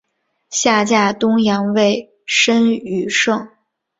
[0.49, 3.47] 下嫁东阳尉申翊圣。